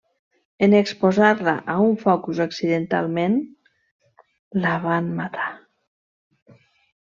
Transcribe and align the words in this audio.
En 0.67 0.71
exposar-la 0.77 1.53
a 1.73 1.75
un 1.89 1.93
focus, 2.05 2.41
accidentalment 2.47 3.37
la 4.67 4.75
van 4.89 5.15
matar. 5.23 5.49